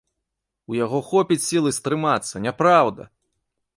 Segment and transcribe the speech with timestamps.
[0.73, 3.03] У яго хопіць сілы стрымацца, няпраўда!